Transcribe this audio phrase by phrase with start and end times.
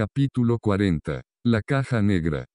[0.00, 1.20] Capítulo 40.
[1.44, 2.46] La caja negra.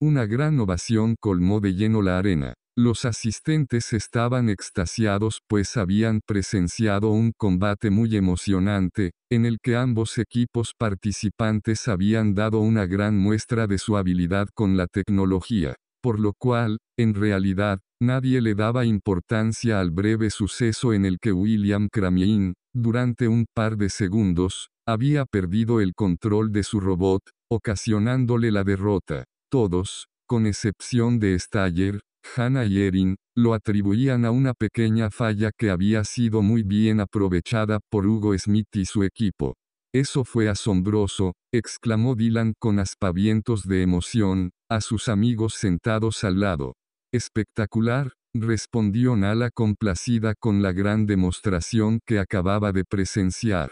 [0.00, 2.54] Una gran ovación colmó de lleno la arena.
[2.76, 10.18] Los asistentes estaban extasiados pues habían presenciado un combate muy emocionante, en el que ambos
[10.18, 16.32] equipos participantes habían dado una gran muestra de su habilidad con la tecnología, por lo
[16.36, 22.54] cual, en realidad, nadie le daba importancia al breve suceso en el que William Cramien,
[22.74, 29.24] durante un par de segundos, había perdido el control de su robot, ocasionándole la derrota.
[29.50, 32.00] Todos, con excepción de Staller,
[32.36, 37.80] Hannah y Erin, lo atribuían a una pequeña falla que había sido muy bien aprovechada
[37.90, 39.54] por Hugo Smith y su equipo.
[39.94, 46.74] Eso fue asombroso, exclamó Dylan con aspavientos de emoción, a sus amigos sentados al lado.
[47.12, 53.70] Espectacular, respondió Nala complacida con la gran demostración que acababa de presenciar.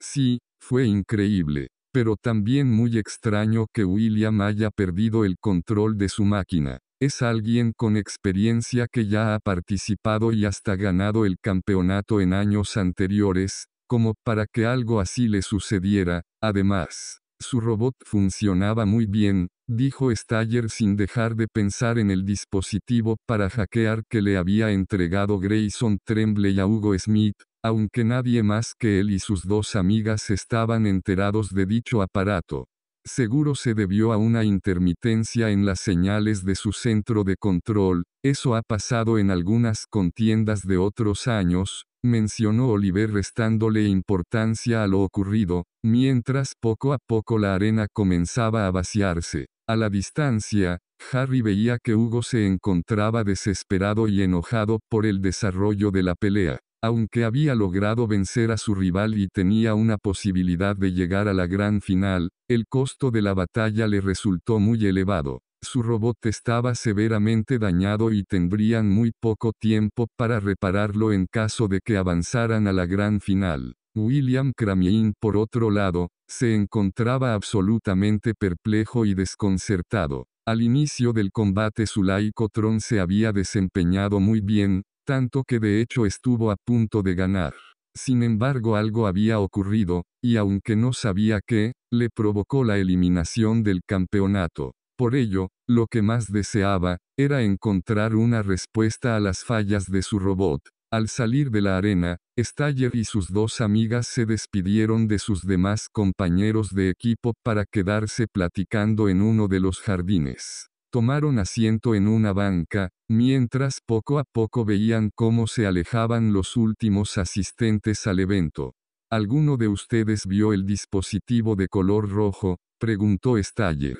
[0.00, 6.24] Sí, fue increíble, pero también muy extraño que William haya perdido el control de su
[6.24, 6.78] máquina.
[7.00, 12.76] Es alguien con experiencia que ya ha participado y hasta ganado el campeonato en años
[12.76, 17.20] anteriores, como para que algo así le sucediera, además.
[17.38, 23.50] Su robot funcionaba muy bien, dijo Staller sin dejar de pensar en el dispositivo para
[23.50, 29.10] hackear que le había entregado Grayson Tremblay a Hugo Smith, aunque nadie más que él
[29.10, 32.68] y sus dos amigas estaban enterados de dicho aparato.
[33.04, 38.56] Seguro se debió a una intermitencia en las señales de su centro de control, eso
[38.56, 45.64] ha pasado en algunas contiendas de otros años, mencionó Oliver restándole importancia a lo ocurrido,
[45.84, 49.46] mientras poco a poco la arena comenzaba a vaciarse.
[49.68, 50.78] A la distancia,
[51.12, 56.58] Harry veía que Hugo se encontraba desesperado y enojado por el desarrollo de la pelea.
[56.86, 61.48] Aunque había logrado vencer a su rival y tenía una posibilidad de llegar a la
[61.48, 65.40] gran final, el costo de la batalla le resultó muy elevado.
[65.60, 71.80] Su robot estaba severamente dañado y tendrían muy poco tiempo para repararlo en caso de
[71.84, 73.74] que avanzaran a la gran final.
[73.96, 80.28] William Cramien, por otro lado, se encontraba absolutamente perplejo y desconcertado.
[80.46, 82.06] Al inicio del combate su
[82.52, 87.54] Tron se había desempeñado muy bien, tanto que de hecho estuvo a punto de ganar.
[87.94, 93.80] Sin embargo algo había ocurrido, y aunque no sabía qué, le provocó la eliminación del
[93.86, 94.74] campeonato.
[94.98, 100.18] Por ello, lo que más deseaba, era encontrar una respuesta a las fallas de su
[100.18, 100.60] robot.
[100.92, 105.88] Al salir de la arena, Staller y sus dos amigas se despidieron de sus demás
[105.90, 112.32] compañeros de equipo para quedarse platicando en uno de los jardines tomaron asiento en una
[112.32, 118.72] banca, mientras poco a poco veían cómo se alejaban los últimos asistentes al evento.
[119.12, 122.56] ¿Alguno de ustedes vio el dispositivo de color rojo?
[122.80, 123.98] preguntó Staller.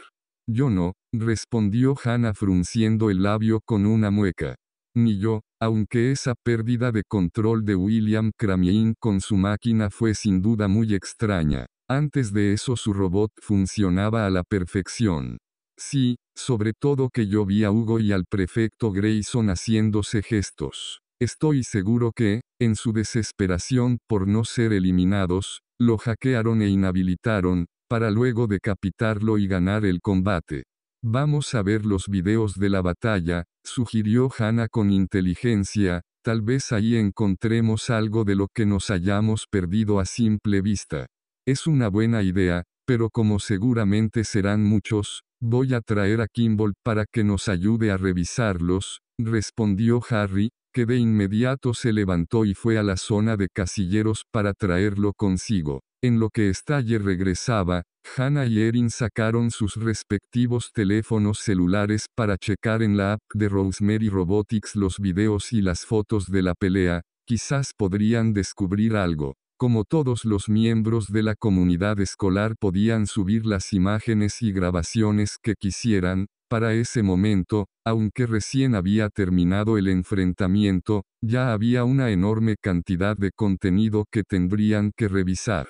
[0.49, 4.55] Yo no, respondió Hannah frunciendo el labio con una mueca.
[4.95, 10.41] Ni yo, aunque esa pérdida de control de William Cramien con su máquina fue sin
[10.41, 11.67] duda muy extraña.
[11.91, 15.37] Antes de eso su robot funcionaba a la perfección.
[15.79, 21.01] Sí, sobre todo que yo vi a Hugo y al prefecto Grayson haciéndose gestos.
[21.21, 28.11] Estoy seguro que, en su desesperación por no ser eliminados, lo hackearon e inhabilitaron, para
[28.11, 30.65] luego decapitarlo y ganar el combate.
[31.03, 36.97] Vamos a ver los videos de la batalla, sugirió Hannah con inteligencia, tal vez ahí
[36.97, 41.07] encontremos algo de lo que nos hayamos perdido a simple vista.
[41.47, 47.05] Es una buena idea, pero como seguramente serán muchos, Voy a traer a Kimball para
[47.05, 52.83] que nos ayude a revisarlos, respondió Harry, que de inmediato se levantó y fue a
[52.83, 55.83] la zona de casilleros para traerlo consigo.
[56.03, 57.83] En lo que Staller regresaba,
[58.17, 64.09] Hannah y Erin sacaron sus respectivos teléfonos celulares para checar en la app de Rosemary
[64.09, 69.35] Robotics los videos y las fotos de la pelea, quizás podrían descubrir algo.
[69.59, 75.55] Como todos los miembros de la comunidad escolar podían subir las imágenes y grabaciones que
[75.55, 83.17] quisieran, para ese momento, aunque recién había terminado el enfrentamiento, ya había una enorme cantidad
[83.17, 85.69] de contenido que tendrían que revisar.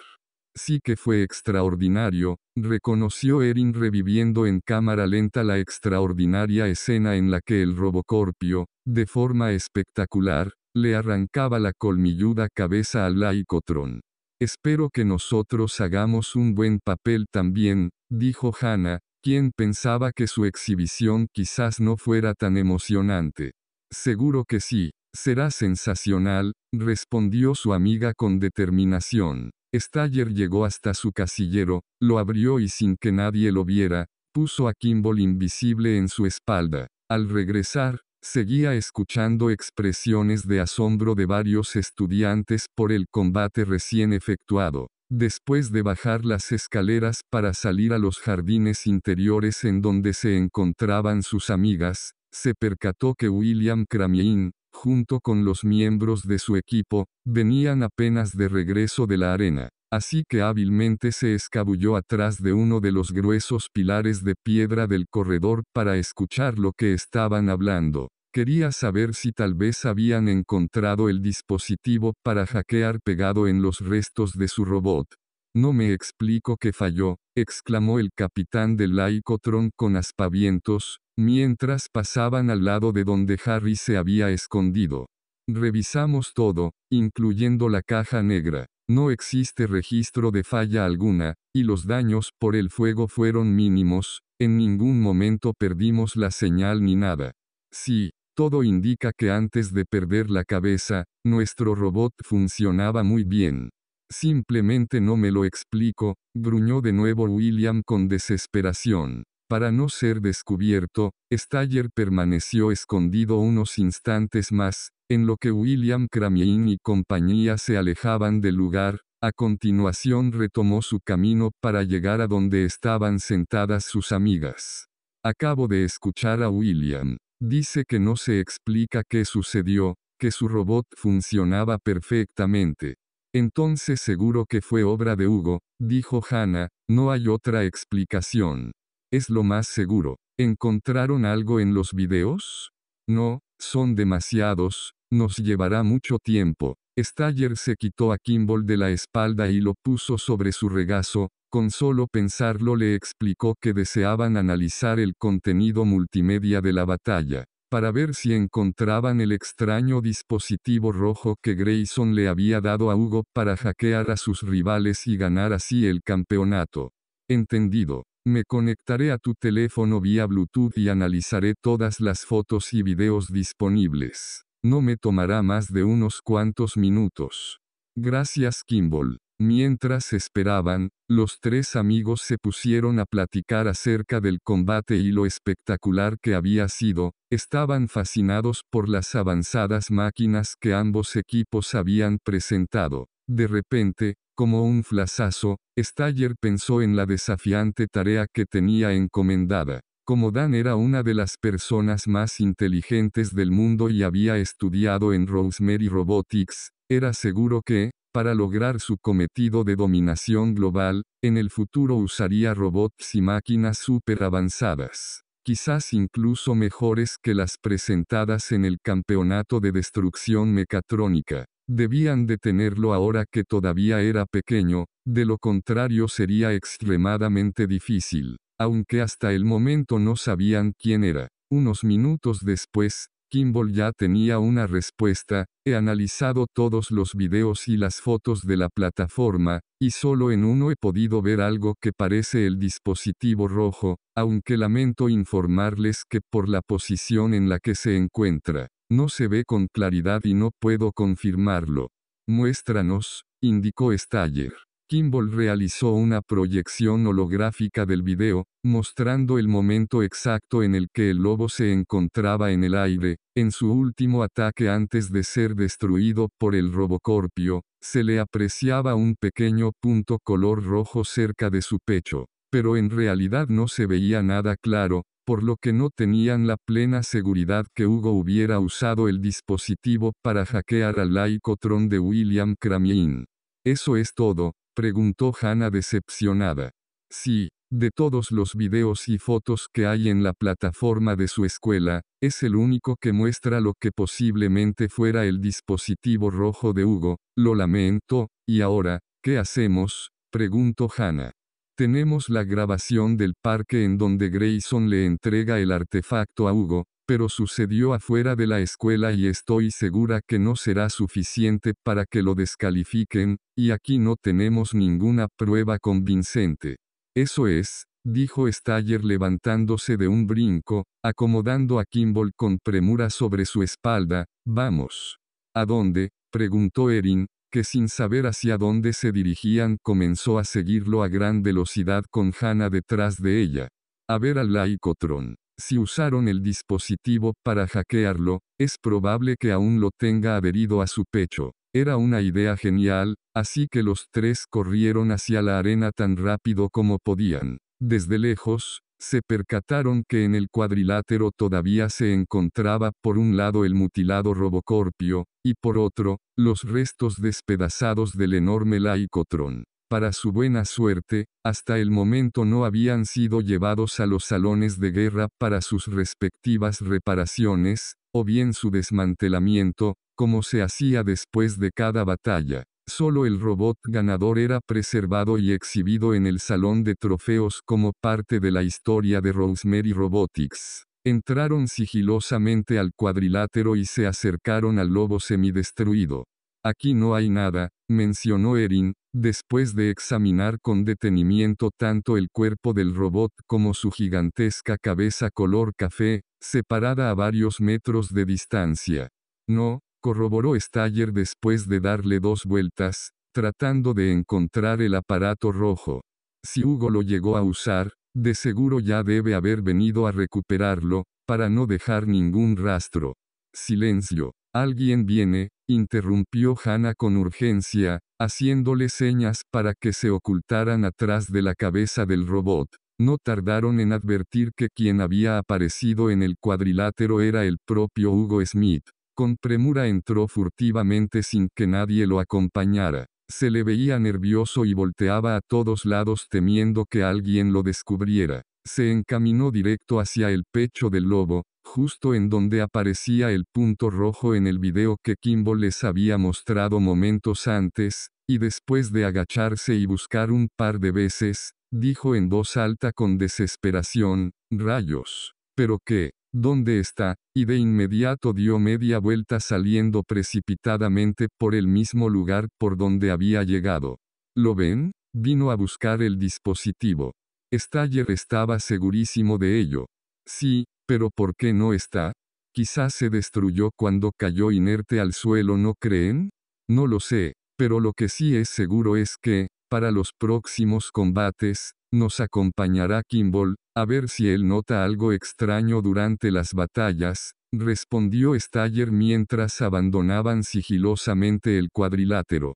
[0.56, 7.40] Sí que fue extraordinario, reconoció Erin reviviendo en cámara lenta la extraordinaria escena en la
[7.40, 14.02] que el Robocorpio, de forma espectacular, le arrancaba la colmilluda cabeza al Laicotron.
[14.38, 21.28] Espero que nosotros hagamos un buen papel también, dijo Hannah, quien pensaba que su exhibición
[21.32, 23.52] quizás no fuera tan emocionante.
[23.90, 29.52] Seguro que sí, será sensacional, respondió su amiga con determinación.
[29.75, 34.75] Staller llegó hasta su casillero, lo abrió y sin que nadie lo viera, puso a
[34.75, 36.87] Kimball invisible en su espalda.
[37.08, 44.88] Al regresar, seguía escuchando expresiones de asombro de varios estudiantes por el combate recién efectuado.
[45.08, 51.23] Después de bajar las escaleras para salir a los jardines interiores en donde se encontraban
[51.23, 57.84] sus amigas, se percató que William Cramien, junto con los miembros de su equipo, venían
[57.84, 59.69] apenas de regreso de la arena.
[59.93, 65.06] Así que hábilmente se escabulló atrás de uno de los gruesos pilares de piedra del
[65.08, 68.08] corredor para escuchar lo que estaban hablando.
[68.36, 74.34] Quería saber si tal vez habían encontrado el dispositivo para hackear pegado en los restos
[74.34, 75.06] de su robot.
[75.54, 82.66] No me explico que falló, exclamó el capitán del Laicotron con aspavientos, mientras pasaban al
[82.66, 85.06] lado de donde Harry se había escondido.
[85.48, 88.66] Revisamos todo, incluyendo la caja negra.
[88.86, 94.58] No existe registro de falla alguna, y los daños por el fuego fueron mínimos, en
[94.58, 97.32] ningún momento perdimos la señal ni nada.
[97.72, 103.70] Sí, todo indica que antes de perder la cabeza, nuestro robot funcionaba muy bien.
[104.12, 109.24] Simplemente no me lo explico, gruñó de nuevo William con desesperación.
[109.48, 116.68] Para no ser descubierto, Staller permaneció escondido unos instantes más, en lo que William Cramien
[116.68, 122.64] y compañía se alejaban del lugar, a continuación retomó su camino para llegar a donde
[122.64, 124.88] estaban sentadas sus amigas.
[125.24, 127.16] Acabo de escuchar a William.
[127.40, 132.94] Dice que no se explica qué sucedió, que su robot funcionaba perfectamente.
[133.34, 138.72] Entonces seguro que fue obra de Hugo, dijo Hannah, no hay otra explicación.
[139.12, 140.16] Es lo más seguro.
[140.38, 142.70] ¿Encontraron algo en los videos?
[143.06, 146.76] No, son demasiados, nos llevará mucho tiempo.
[146.98, 151.70] Staller se quitó a Kimball de la espalda y lo puso sobre su regazo, con
[151.70, 158.14] solo pensarlo le explicó que deseaban analizar el contenido multimedia de la batalla, para ver
[158.14, 164.10] si encontraban el extraño dispositivo rojo que Grayson le había dado a Hugo para hackear
[164.10, 166.92] a sus rivales y ganar así el campeonato.
[167.28, 168.04] Entendido.
[168.26, 174.45] Me conectaré a tu teléfono vía Bluetooth y analizaré todas las fotos y videos disponibles.
[174.68, 177.60] No me tomará más de unos cuantos minutos.
[177.96, 179.18] Gracias Kimball.
[179.38, 186.18] Mientras esperaban, los tres amigos se pusieron a platicar acerca del combate y lo espectacular
[186.20, 193.06] que había sido, estaban fascinados por las avanzadas máquinas que ambos equipos habían presentado.
[193.28, 199.82] De repente, como un flasazo, Staller pensó en la desafiante tarea que tenía encomendada.
[200.06, 205.26] Como Dan era una de las personas más inteligentes del mundo y había estudiado en
[205.26, 211.96] Rosemary Robotics, era seguro que, para lograr su cometido de dominación global, en el futuro
[211.96, 219.58] usaría robots y máquinas súper avanzadas, quizás incluso mejores que las presentadas en el campeonato
[219.58, 221.46] de destrucción mecatrónica.
[221.68, 229.32] Debían detenerlo ahora que todavía era pequeño, de lo contrario sería extremadamente difícil, aunque hasta
[229.32, 231.28] el momento no sabían quién era.
[231.50, 238.00] Unos minutos después, Kimball ya tenía una respuesta, he analizado todos los videos y las
[238.00, 242.58] fotos de la plataforma, y solo en uno he podido ver algo que parece el
[242.58, 249.08] dispositivo rojo, aunque lamento informarles que por la posición en la que se encuentra, no
[249.08, 251.90] se ve con claridad y no puedo confirmarlo.
[252.28, 254.65] Muéstranos, indicó Staller.
[254.88, 261.16] Kimball realizó una proyección holográfica del video, mostrando el momento exacto en el que el
[261.16, 266.55] lobo se encontraba en el aire, en su último ataque antes de ser destruido por
[266.55, 272.76] el Robocorpio, se le apreciaba un pequeño punto color rojo cerca de su pecho, pero
[272.76, 277.66] en realidad no se veía nada claro, por lo que no tenían la plena seguridad
[277.75, 283.26] que Hugo hubiera usado el dispositivo para hackear al Laicotron de William Cramien.
[283.64, 286.71] Eso es todo, Preguntó Hannah decepcionada.
[287.11, 292.02] Sí, de todos los videos y fotos que hay en la plataforma de su escuela,
[292.23, 297.54] es el único que muestra lo que posiblemente fuera el dispositivo rojo de Hugo, lo
[297.54, 300.11] lamento, y ahora, ¿qué hacemos?
[300.30, 301.33] preguntó Hannah.
[301.75, 307.28] Tenemos la grabación del parque en donde Grayson le entrega el artefacto a Hugo, pero
[307.28, 312.34] sucedió afuera de la escuela y estoy segura que no será suficiente para que lo
[312.34, 316.76] descalifiquen, y aquí no tenemos ninguna prueba convincente.
[317.14, 323.62] Eso es, dijo Staller levantándose de un brinco, acomodando a Kimball con premura sobre su
[323.62, 325.18] espalda, vamos.
[325.54, 326.10] ¿A dónde?
[326.30, 332.04] preguntó Erin, que sin saber hacia dónde se dirigían comenzó a seguirlo a gran velocidad
[332.10, 333.68] con Hannah detrás de ella.
[334.08, 335.36] A ver al Laicotron.
[335.58, 341.04] Si usaron el dispositivo para hackearlo, es probable que aún lo tenga adherido a su
[341.10, 341.52] pecho.
[341.75, 346.98] Era una idea genial, así que los tres corrieron hacia la arena tan rápido como
[346.98, 347.58] podían.
[347.80, 353.75] Desde lejos, se percataron que en el cuadrilátero todavía se encontraba por un lado el
[353.75, 359.64] mutilado Robocorpio, y por otro, los restos despedazados del enorme Laicotron.
[359.88, 364.90] Para su buena suerte, hasta el momento no habían sido llevados a los salones de
[364.90, 372.02] guerra para sus respectivas reparaciones, o bien su desmantelamiento, como se hacía después de cada
[372.02, 372.64] batalla.
[372.88, 378.40] Solo el robot ganador era preservado y exhibido en el salón de trofeos como parte
[378.40, 380.85] de la historia de Rosemary Robotics.
[381.05, 386.25] Entraron sigilosamente al cuadrilátero y se acercaron al lobo semidestruido.
[386.64, 392.94] Aquí no hay nada, mencionó Erin, después de examinar con detenimiento tanto el cuerpo del
[392.94, 399.08] robot como su gigantesca cabeza color café, separada a varios metros de distancia.
[399.49, 406.02] No, corroboró Staller después de darle dos vueltas, tratando de encontrar el aparato rojo.
[406.44, 411.49] Si Hugo lo llegó a usar, de seguro ya debe haber venido a recuperarlo, para
[411.49, 413.14] no dejar ningún rastro.
[413.54, 414.32] Silencio.
[414.54, 421.54] Alguien viene, interrumpió Hannah con urgencia, haciéndole señas para que se ocultaran atrás de la
[421.54, 422.68] cabeza del robot.
[422.99, 428.44] No tardaron en advertir que quien había aparecido en el cuadrilátero era el propio Hugo
[428.44, 428.85] Smith.
[429.14, 433.06] Con premura entró furtivamente sin que nadie lo acompañara.
[433.28, 438.42] Se le veía nervioso y volteaba a todos lados temiendo que alguien lo descubriera.
[438.64, 444.35] Se encaminó directo hacia el pecho del lobo, justo en donde aparecía el punto rojo
[444.35, 449.85] en el video que Kimball les había mostrado momentos antes, y después de agacharse y
[449.85, 455.35] buscar un par de veces, dijo en voz alta con desesperación, rayos.
[455.56, 456.12] ¿Pero qué?
[456.32, 457.16] ¿Dónde está?
[457.35, 463.42] Y de inmediato dio media vuelta saliendo precipitadamente por el mismo lugar por donde había
[463.42, 463.99] llegado.
[464.37, 464.92] ¿Lo ven?
[465.14, 467.12] Vino a buscar el dispositivo.
[467.52, 469.87] Staller estaba segurísimo de ello.
[470.26, 472.12] Sí, pero ¿por qué no está?
[472.54, 476.30] Quizás se destruyó cuando cayó inerte al suelo, ¿no creen?
[476.68, 481.73] No lo sé, pero lo que sí es seguro es que, para los próximos combates,
[481.92, 488.90] nos acompañará Kimball, a ver si él nota algo extraño durante las batallas, respondió Staller
[488.90, 492.54] mientras abandonaban sigilosamente el cuadrilátero.